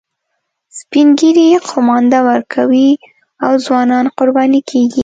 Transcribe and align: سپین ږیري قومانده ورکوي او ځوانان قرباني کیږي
سپین 0.77 1.07
ږیري 1.19 1.47
قومانده 1.69 2.19
ورکوي 2.29 2.89
او 3.45 3.51
ځوانان 3.65 4.05
قرباني 4.17 4.61
کیږي 4.69 4.99